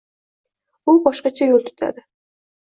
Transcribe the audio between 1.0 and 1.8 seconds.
boshqacha yo‘l